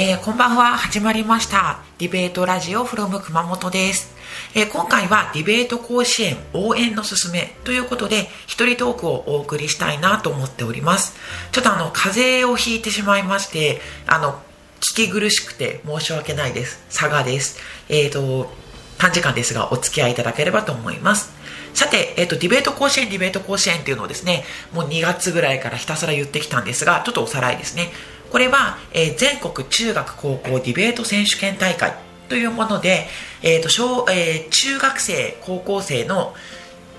[0.00, 1.80] ふわ始まりました。
[1.98, 4.10] ディベートラジオ from 熊本です、
[4.54, 11.18] えー、今回はディベート甲子園応援のすすめということで一人トークをお送りしたいなと思っております。
[11.52, 14.40] ちょっとあの風邪をひいてしまいましてあの
[14.80, 16.82] 聞き苦しくて申し訳ないです。
[16.88, 17.58] 佐賀です。
[17.90, 18.50] えっ、ー、と
[18.96, 21.30] 短時間ですがお付き合いいただければと思います。
[21.74, 27.92] さて、えっ、ー、と、ディベート甲子園、ディベート甲子園っていうのをですね、もう2月ぐらいからひたすら言ってきたんですが、ちょっとおさらいですね。
[28.30, 31.94] これは、えー、全国中学高校ディベート選手権大会
[32.28, 33.06] というもので、
[33.42, 36.34] えーと小えー、中学生、高校生の、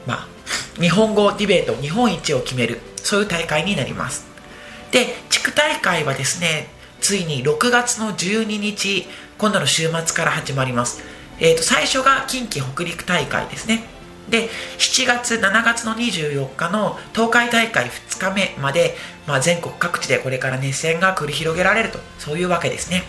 [0.06, 0.28] まあ、
[0.82, 4.26] 日本語ディベート日本一を決めるそういう大会になります。
[4.92, 6.68] で地区大会はですね
[7.00, 11.02] ついに6月の12日今度の週末から始まります、
[11.40, 14.01] えーと最初が近畿北陸大会ですね。
[14.30, 18.96] で7月7月の24日の東海大会2日目まで、
[19.28, 23.04] まあ、全国各地でこれから熱戦が繰り広げられるとそういうわけですね。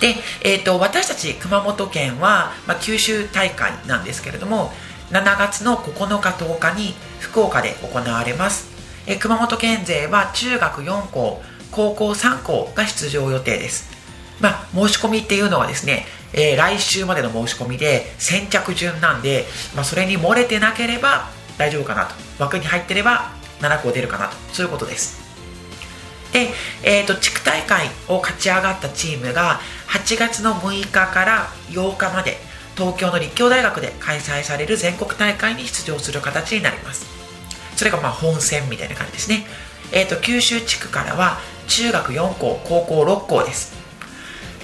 [0.00, 4.70] で、えーと、私たち熊本県は、まあ、九州大会なんですけれども
[5.10, 8.68] 7月の9日10日に福岡で行われます、
[9.06, 13.90] え、熊本県勢は中学4校高校3校が出場予定です。
[14.40, 22.14] まあ、申し込みっていうのはですね、えー、来週までの申し込みで先着順なんで、まあ、それに漏れてなければ大丈夫かなと。
[22.38, 24.36] 枠に入ってれば7校出るかなと。
[24.52, 25.28] そういうことです。
[26.32, 26.48] で、
[26.82, 32.36] えーと、地区大会を勝ち上がったチームが8月の6日から8日まで
[32.76, 37.06] 東京の立教大学で開催される全国大会に出場する形になります。
[37.76, 39.46] それがまあ本戦みたいな感じですね。
[39.92, 43.87] え、ー、と九州地区からは中学4校高校6校です。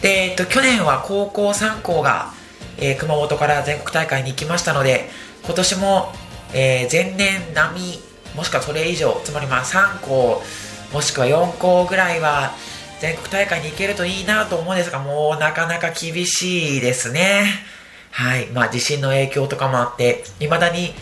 [0.04, 2.34] で、えっと、去年は高校3校が、
[2.76, 5.08] えー、熊本から全国大会に行きましたので、
[5.46, 6.12] 今年も、
[6.52, 7.98] えー、前年並み、
[8.36, 10.42] もしくはそれ以上、つまりまあ3校、
[10.92, 12.52] もしくは4校ぐらいは
[13.00, 17.46] 全国大会に行けるといいなと思うんですが、もうなかなか厳しいですね。
[18.10, 18.48] はい。
[18.48, 20.92] まあ地震の影響とかもあって、未だに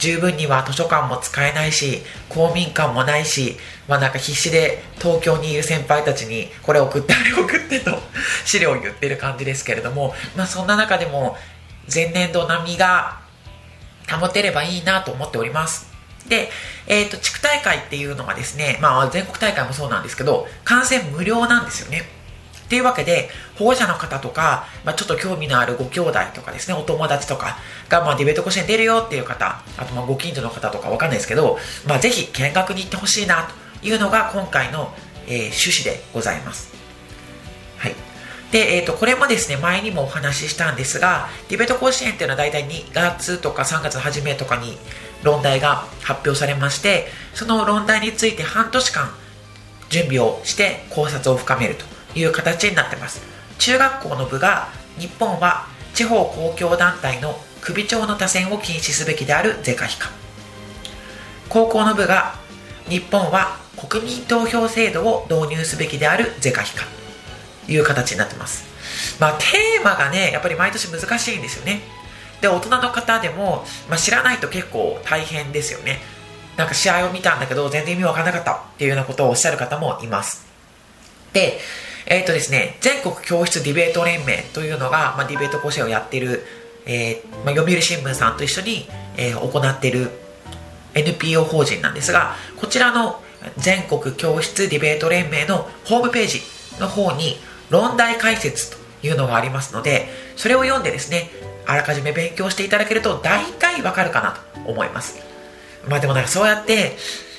[0.00, 3.56] 十分には図書館も使えないし、公民館もないし、
[3.86, 7.96] まあなんか必死で東京にいる先輩たちにこれ送ってあれ送ってと
[8.44, 11.36] 資料を言ってる感じですけれども、まあそんな中でも
[11.92, 13.20] 前年度並みが
[14.10, 15.90] 保てればいいなと思っております。
[16.28, 16.50] で、
[16.86, 22.19] えっ、ー、と、地区大会っていうのはですね、まあ全国大会もそうなんですけど、観戦無料なんですよね。
[22.70, 27.58] っていうわけで、保護者の方とか、まあ、ちょっと興味のあるご兄弟とかですね、お友達とか
[27.88, 33.48] が、まあ、ディベート甲子園出るよっていう方、あとまあご近所の方とかわかんないですけど、まあ、ぜひ見学に行ってほしいな
[33.80, 34.94] というのが今回の、
[35.26, 36.72] えー、趣旨でございます。
[37.78, 37.94] はい。
[38.52, 44.78] で、えっ、ー、と、これもですね、前にもお話ししたんですが、ディベート甲子園っていうのは大体2月とか3月初めとかに
[45.24, 49.10] 論題が発表されまして、その論題について半年間
[49.88, 51.99] 準備をして考察を深めると。
[52.14, 53.22] いう形になってます。
[53.58, 60.10] 中学校の部が日本は地方公共団体の首長の多選を禁止すべきである是か非か。
[61.48, 62.34] 高校の部が
[62.88, 66.84] 日本は国民投票制度を導入すべきである是か非か。
[67.66, 68.64] という形になってます。
[69.20, 71.80] まあテーマがねやっぱり毎年難しいんですよね。
[72.40, 76.00] で大人の方でも、まあ、知らないと結構大変ですよね。
[76.56, 80.46] なんか試合を見たんだけど全然意味わからなかったっていうようなことをおっしゃる方もいます。
[81.32, 81.60] で
[82.06, 86.44] えっ、ー、とですね、全国教室ディベート連盟というのが、まあ、ディベート甲子園をやっている、
[86.86, 90.10] えー、まあ、読売新聞さんと一緒に、えー、行っている
[90.94, 93.22] NPO 法人なんですが、こちらの
[93.56, 96.40] 全国教室ディベート連盟のホームページ
[96.80, 97.36] の方に
[97.70, 101.30] 論題解説というのがありますので、それを読んでですね、
[101.66, 104.32] あらかじめ勉強していただけると大体わかるかな
[104.64, 105.20] と思います。
[105.88, 106.96] まあでもなんかそうやって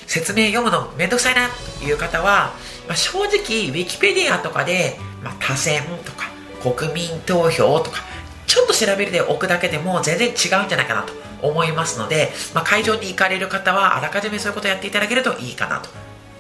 [0.08, 1.50] 説明読むのめんどくさいな
[1.80, 2.54] という方は、
[2.88, 6.30] まあ、正直、ウィキペディアとかで、まあ、多選とか、
[6.62, 8.00] 国民投票とか、
[8.48, 15.90] ちょっと調べるでおくだけでも全然違うんじゃないかなと思いますので、まあ、会場に行かれる方はあらかじめそういうことをやっていただけるといいかなと。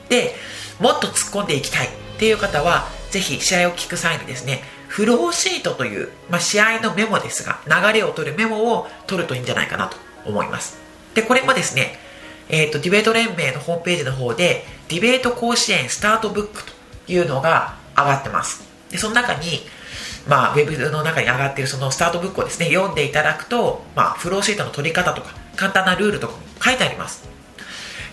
[0.10, 0.36] で、
[0.80, 1.90] もっと突っ込んでいきたいっ
[2.20, 9.96] ていう方は、ぜひ試合を聞く際にですね、フローシートという、まあ、試合のメモですが、流れを取るメモを取るといいんじゃないかなと
[10.26, 10.78] 思います。
[11.14, 11.98] で、これもですね、
[12.52, 16.74] えっ、ー、と、ディベート連盟のホームページの方で、ディベート甲子園スタートブックと
[17.08, 18.64] いうのが上がってます。
[18.92, 19.62] で、その中に、
[20.28, 27.28] まあ、ウェブの中に上がっているそのスタートブックをですね、読んでいただくと、まあ、フローシートの取り方とか、簡単なルールとかも書いてあります。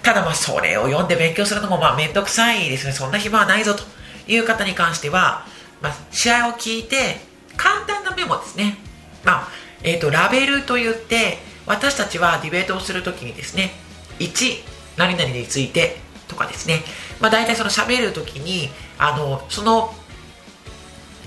[0.02, 2.93] ただまあ、それを読んで勉強するのもまあ、めんどくさいですね。
[2.93, 3.82] そんな暇はないぞと
[4.29, 5.44] いう方に関しては、
[5.82, 7.17] まあ、試合を聞いて、
[7.56, 8.79] 簡単なメモですね。
[9.25, 9.49] まあ、
[9.82, 13.73] えっ、ー、と、ラベルと言って、私たちはディベートをするときにですね、
[14.19, 14.65] 1、
[14.97, 15.97] 何々について
[16.29, 16.81] とかですね、
[17.20, 18.69] まあ、大体その喋るときに、
[18.99, 19.94] あの、その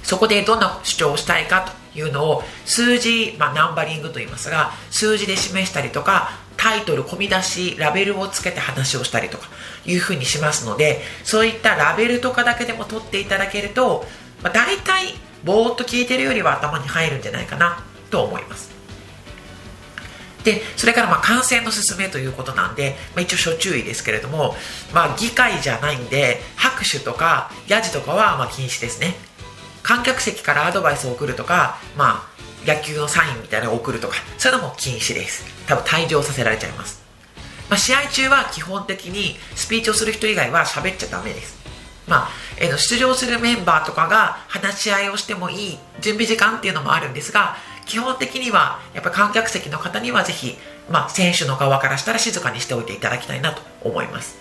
[0.03, 9.47] そこでどんな主張をしたいかというのを数字、まあ、ナンバリングと言いますが数字で示したりとかタイトル込み出しラベルをつけて話をしたりとか
[9.85, 14.05] いうふうにしますのでそういったラベルとかだけでも取っていただけると、
[14.43, 18.80] まあ、大体ぼーっと聞いてるよりは頭に入るんじゃないかなと思います。
[20.43, 24.55] でそれからまあ感染の進めということなんで、まあ、一応諸注意ですけれども、
[24.93, 29.15] まあ、議会じゃないんで拍手とかヤジとかはまあ禁止ですね。
[29.83, 32.27] 観客席からアドバイスを送るとか、ま
[32.65, 35.43] あ、野球のサインみたいなのを送るとかそういうのも禁止です。
[35.67, 37.03] 多分退場させられちゃいます、
[37.69, 41.61] まあ、試合中は基本的にスピーチをする人以外は喋っちゃダメです。
[42.07, 42.29] まあ、
[42.59, 47.55] えー、出場するメンバーとかが話し合いをしてもいい準備時間っていうのもあるんですが
[47.91, 50.55] 基本的にはやっぱ観客席の方にはぜひ、
[50.89, 54.38] まあ、選手の側からしたら静かにしておいていただきたいなと思います。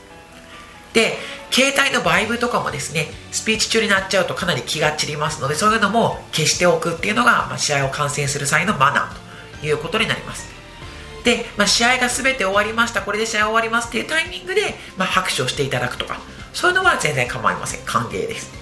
[0.93, 1.15] で
[1.51, 10.49] 携帯のバイブとかもですねスピーチ中になっちゃうとかなり気が散りますのでそういうのも消しておくっていうのが、まあ、試合を観戦する際のマナーということになります。
[11.25, 16.21] で、まあ、試合が全て終わりましたこれで試合終わりますっていうタイミングで、まあ、拍手をしていただくとか
[16.53, 17.81] そういうのは全然構いません。
[17.85, 18.53] 歓迎です。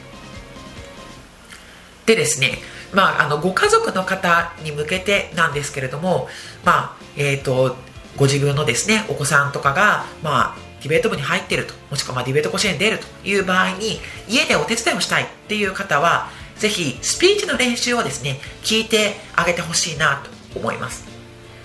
[2.06, 2.58] でですね
[2.92, 6.28] まあ、あのご家族の方に向けてなんですけれども、
[6.64, 7.76] まあえーと、
[8.16, 13.98] ご自分のですねお子さんとかが、まあ、ディベート部に入っているともしくはまディベート甲子園に出るという場合に
[14.28, 21.06] 家でお手伝いをしたいっていう方はぜひスピーチの練習をですね聞いてあげてほしいなと思います、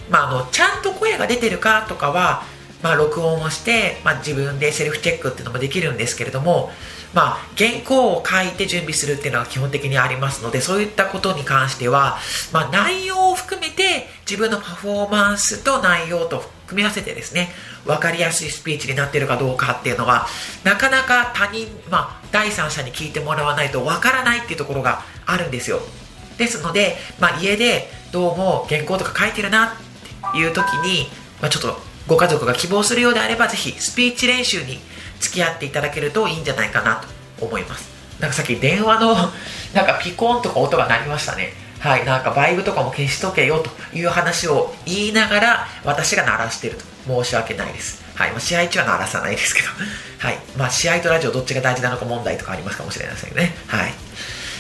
[0.10, 2.44] まあ、あのちゃんと声が出てるかとかは、
[2.84, 6.70] まあ、録音をして、まあ、自分でセルフチェックっていうのもできるんですけれども
[7.14, 12.18] まあ、原稿を書いて準備するっていうのは基本的にありますので、そういったことに関しては、
[12.52, 17.50] まあ、内容を含めて自分のパフォーマンスと内容と組み合わせてですね、
[17.86, 20.26] 分かりやすいスピーチになっているかどうかっていうのは、
[20.64, 25.82] なかなか他人、まあ、第三者に聞いてもらわないと分からないっていうところがあるんですよ。
[26.40, 31.10] ですので、まあ、家でどうも原稿とか書いてるなっていう時に、
[31.42, 34.80] まあ、ちょっとご家族が希望するようであれば、ぜひスピーチ練習に
[35.20, 36.98] 付き合っていただけるといいんじゃないかな
[37.38, 37.90] と思います。
[38.20, 39.16] なんかさっき電話の
[39.74, 41.54] なんかピコンとか音が鳴りましたね。
[41.80, 46.86] はいなんかバイブとかも消しとけよという話を言いながら私が鳴らしてると
[47.24, 48.02] 申し訳ないです。
[48.16, 49.68] はい、まあ、試合中は鳴らさないですけど。
[50.20, 53.54] はいまあ試合とラジオどっちが大事なのか問題とかありますかもしれませんね。
[53.68, 53.94] はい。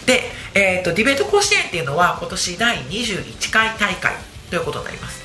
[0.05, 4.13] で、えーと、ディベート甲子園っていうのは今年第21回大会
[4.49, 5.22] ということになります。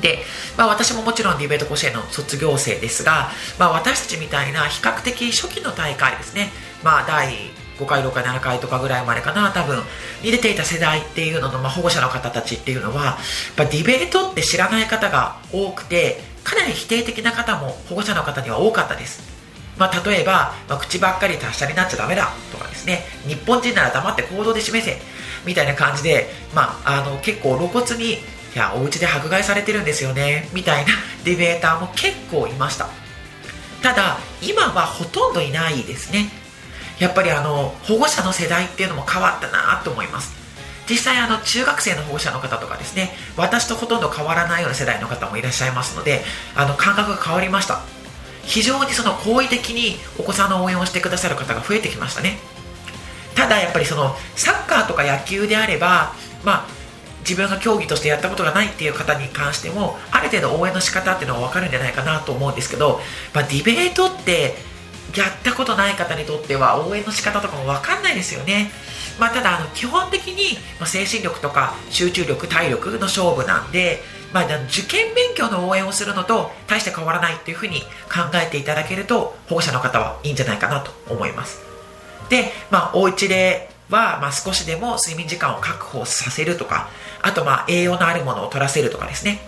[0.00, 0.18] で、
[0.56, 6.50] まあ、私ももちろんディベート甲子園の卒業生ですが、まあ、私たちみたいな比較的初期の大会ですね、
[6.82, 7.34] まあ、第
[7.78, 9.82] 5回、6回、7回とかぐらいまでかな、多分、
[10.22, 13.18] に出ていた世代っていうのの、まあ、保護者の方たちっていうのは、
[13.56, 19.22] やディベートって知らない方が多くて、かなり否定的な方も保護者の方には多かったです。
[19.78, 25.00] まあ、例えば、まあ、口ばっかり達者になっちゃダメだとかですね、日本人なら黙って行動で示せ、
[25.46, 28.18] みたいな感じで、まあ、あの結構露骨に
[28.54, 30.92] いやお家で迫害されてるんですよねみたいな
[31.24, 32.88] ディベーターも結構いました。
[33.82, 36.30] ただ今はほとんどいないですね。
[36.98, 40.36] やっぱりあの保護者の世代っていうのも変わったなと思います。
[40.90, 46.22] 実際あの中学生の保護者の方とかですね私とほとんど変わらないような世代の方もいらっしゃいますので
[46.56, 47.82] あの感覚が変わりました。
[48.42, 52.38] 非常にその好意的にお子さんの応援をしてくださる方が増えてきましたね。
[53.36, 56.77] ただやっぱりそのサッカーとか野球であればまあ
[57.28, 63.00] 自分が競技としてやったことがないっていう方に関してもある程度応援の仕方っていうのは分かるんじゃないかなと思うんですけど、
[63.34, 64.54] まあ、ディベートって
[65.14, 68.70] やったことない方にとっては応援の仕方とかも分かんないですよね、
[69.18, 74.00] まあ、ただあの基本的に、精神力とか集中力体力の勝負なんで、
[74.32, 81.62] まあ、受験勉強の応援をするのと大して変わらないっていうふうに考えていただけると保護者の方はいいんじゃないかなと思います。
[82.28, 86.88] で、まあ、お家では、まあ、少しでも睡眠時間を確保させるとか、
[87.22, 89.40] あと、まあ、栄養のあるものを取らせるとかですね。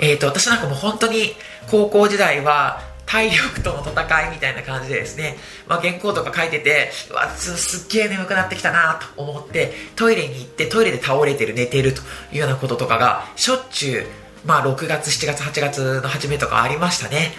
[0.00, 1.34] えっ、ー、と、私なんかも本当に
[1.70, 14.06] 高校時代は、体力との戦いみたいな感じでですね、まあ、原稿とか書いてて、うわす、すっげえ眠くなってきたなと思って、トイレに行ってトイレで倒れてる、寝てるというようなこととかが、しょっちゅう、
[14.44, 17.32] まあ、6月、7月、8月の初めとかありましたね。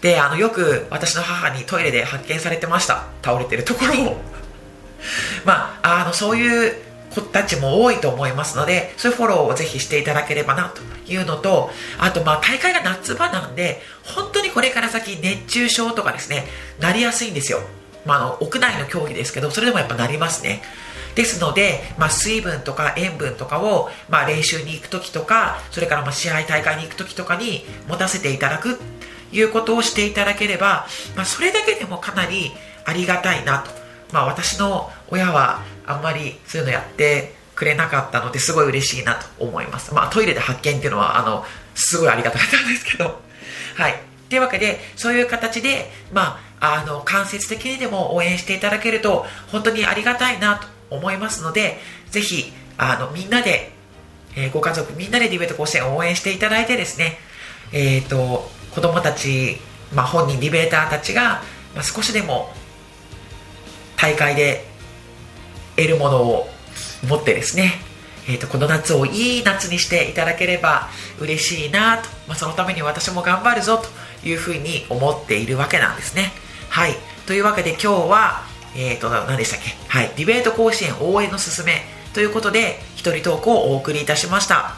[0.00, 3.06] で、あの、よく私の母にトイレで発見されてました。
[3.22, 4.16] 倒れてるところを。
[5.44, 6.74] まあ、あの、そういう
[7.14, 16.44] 子たちも多いと思いますので、そういうフォローをぜひしていただければなというのと、あとまあ大会が夏場なんで、本当にこれから先熱中症とかですね、
[16.80, 17.60] なりやすいんですよ。
[18.04, 20.62] まあ、あの、屋内の競技ですけど、それでもやっぱなりますね。
[21.16, 28.82] ですので、まあ、水分とか塩分とかを、まあ、練習に行く時とか、それからまあ試合大会に行く時とかに持たせていただくと
[29.32, 30.86] いうことをしていただければ、
[31.16, 32.52] まあ、それだけでもかなり
[32.84, 39.94] ありがたいなとまあ私の親はあんまりそういうのやってくれなかったのですごい嬉しいなと思います。
[39.94, 41.44] まあトイレで発見っていうのは、あの、
[41.74, 43.20] すごいありがたかったんですけど。
[43.76, 43.94] はい。
[44.28, 53.72] というわけで、そういう形で、まあ、あの、間接的にでも応援していただけると、本当にありがたいなと思いますので、ぜひ、あの、みんなで、
[54.34, 57.18] えー、ご家族みんなでディベート甲子園を応援していただいてですね、
[57.72, 59.58] えっ、ー、と、子供たち、
[59.94, 61.42] まあ、本人ディベーターたちが、
[61.74, 62.52] まあ、少しでも
[63.96, 64.64] 大会で
[65.76, 66.48] 得るものを
[67.06, 67.74] 持ってですね、
[68.28, 70.88] えーと、この夏をいい夏にしていただければ
[71.20, 73.88] 嬉しいなと、まあ、そのために私も頑張るぞと
[74.26, 76.32] いうふうに思っているわけなんですね。
[76.68, 76.94] はい。
[77.26, 78.42] というわけで今日は、
[78.74, 79.74] えっ、ー、と、何でしたっけ？
[79.88, 80.12] はい。
[80.16, 84.74] ディベート甲子園応援のすすめということで、一人トークをお送りいたしました。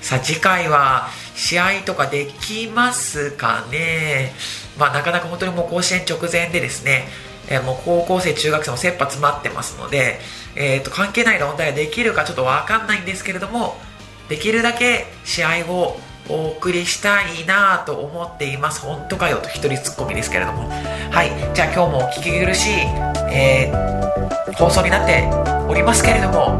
[0.00, 4.32] さあ、次回は試合とかできますかね？
[4.78, 7.08] まあ、なかなか本当にもう甲子園直前でですね、
[7.48, 10.18] えー、もう高校生、中学生も切羽詰まってますので、
[10.56, 13.76] えーと、関係ない問題ができるかちょっと分かんないんですけれども
[14.28, 15.98] できるだけ試合を
[16.28, 18.80] お送りしたいなと思っています。
[18.80, 20.70] 本当かよと一人ツッコミですけれども。
[21.10, 21.30] はい。
[21.54, 22.72] じゃあ今日もお聞き苦しい、
[23.30, 25.28] えー、放送になって
[25.68, 26.58] おりますけれどもお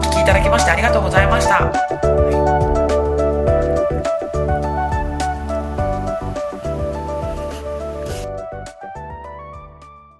[0.00, 1.70] 聞きいただきましてありがとうございました、